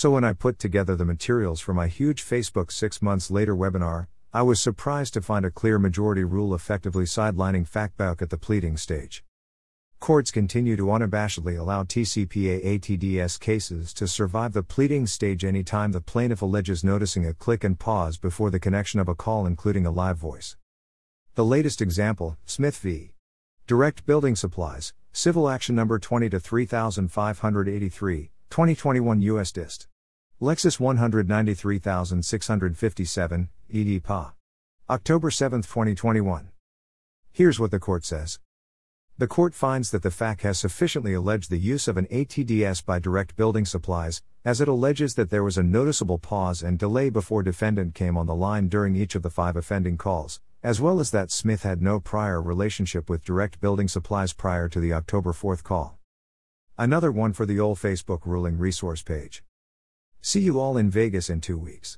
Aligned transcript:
So 0.00 0.12
when 0.12 0.24
I 0.24 0.32
put 0.32 0.58
together 0.58 0.96
the 0.96 1.04
materials 1.04 1.60
for 1.60 1.74
my 1.74 1.86
huge 1.86 2.24
Facebook 2.24 2.72
six 2.72 3.02
months 3.02 3.30
later 3.30 3.54
webinar, 3.54 4.06
I 4.32 4.40
was 4.40 4.58
surprised 4.58 5.12
to 5.12 5.20
find 5.20 5.44
a 5.44 5.50
clear 5.50 5.78
majority 5.78 6.24
rule 6.24 6.54
effectively 6.54 7.04
sidelining 7.04 7.68
Facebook 7.68 8.22
at 8.22 8.30
the 8.30 8.38
pleading 8.38 8.78
stage. 8.78 9.22
Courts 9.98 10.30
continue 10.30 10.74
to 10.74 10.86
unabashedly 10.86 11.58
allow 11.58 11.82
TCPA 11.82 12.64
ATDS 12.64 13.38
cases 13.38 13.92
to 13.92 14.08
survive 14.08 14.54
the 14.54 14.62
pleading 14.62 15.06
stage 15.06 15.44
anytime 15.44 15.92
the 15.92 16.00
plaintiff 16.00 16.40
alleges 16.40 16.82
noticing 16.82 17.26
a 17.26 17.34
click 17.34 17.62
and 17.62 17.78
pause 17.78 18.16
before 18.16 18.50
the 18.50 18.58
connection 18.58 19.00
of 19.00 19.08
a 19.08 19.14
call, 19.14 19.44
including 19.44 19.84
a 19.84 19.90
live 19.90 20.16
voice. 20.16 20.56
The 21.34 21.44
latest 21.44 21.82
example, 21.82 22.38
Smith 22.46 22.78
v. 22.78 23.12
Direct 23.66 24.06
Building 24.06 24.34
Supplies, 24.34 24.94
Civil 25.12 25.50
Action 25.50 25.74
Number 25.74 25.98
20 25.98 26.30
to 26.30 26.40
3583, 26.40 28.30
2021 28.48 29.20
U.S. 29.20 29.52
Dist. 29.52 29.89
LEXIS 30.42 30.80
193657, 30.80 33.50
ed. 33.74 34.02
Pa. 34.02 34.32
October 34.88 35.30
7, 35.30 35.60
2021. 35.60 36.48
Here's 37.30 37.60
what 37.60 37.70
the 37.70 37.78
court 37.78 38.06
says. 38.06 38.38
The 39.18 39.26
court 39.26 39.52
finds 39.52 39.90
that 39.90 40.02
the 40.02 40.10
FAC 40.10 40.40
has 40.40 40.58
sufficiently 40.58 41.12
alleged 41.12 41.50
the 41.50 41.58
use 41.58 41.86
of 41.88 41.98
an 41.98 42.06
ATDS 42.06 42.82
by 42.86 42.98
direct 42.98 43.36
building 43.36 43.66
supplies, 43.66 44.22
as 44.42 44.62
it 44.62 44.68
alleges 44.68 45.14
that 45.16 45.28
there 45.28 45.44
was 45.44 45.58
a 45.58 45.62
noticeable 45.62 46.16
pause 46.16 46.62
and 46.62 46.78
delay 46.78 47.10
before 47.10 47.42
defendant 47.42 47.94
came 47.94 48.16
on 48.16 48.24
the 48.24 48.34
line 48.34 48.68
during 48.68 48.96
each 48.96 49.14
of 49.14 49.20
the 49.20 49.28
five 49.28 49.56
offending 49.56 49.98
calls, 49.98 50.40
as 50.62 50.80
well 50.80 51.00
as 51.00 51.10
that 51.10 51.30
Smith 51.30 51.64
had 51.64 51.82
no 51.82 52.00
prior 52.00 52.40
relationship 52.40 53.10
with 53.10 53.26
direct 53.26 53.60
building 53.60 53.88
supplies 53.88 54.32
prior 54.32 54.70
to 54.70 54.80
the 54.80 54.94
October 54.94 55.34
4th 55.34 55.62
call. 55.62 55.98
Another 56.78 57.12
one 57.12 57.34
for 57.34 57.44
the 57.44 57.60
old 57.60 57.76
Facebook 57.76 58.20
ruling 58.24 58.56
resource 58.56 59.02
page. 59.02 59.42
See 60.22 60.40
you 60.40 60.60
all 60.60 60.76
in 60.76 60.90
Vegas 60.90 61.30
in 61.30 61.40
two 61.40 61.56
weeks. 61.56 61.96